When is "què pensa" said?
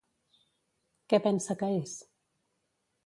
1.13-1.57